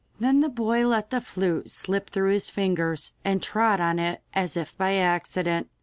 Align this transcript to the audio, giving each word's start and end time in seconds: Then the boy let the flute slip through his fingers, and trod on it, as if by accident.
Then 0.19 0.39
the 0.39 0.49
boy 0.49 0.87
let 0.87 1.11
the 1.11 1.21
flute 1.21 1.69
slip 1.69 2.09
through 2.09 2.31
his 2.31 2.49
fingers, 2.49 3.11
and 3.23 3.39
trod 3.43 3.79
on 3.79 3.99
it, 3.99 4.23
as 4.33 4.57
if 4.57 4.75
by 4.75 4.95
accident. 4.95 5.69